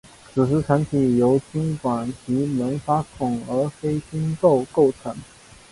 [0.33, 5.15] 子实层体由菌管及萌发孔而非菌褶构成。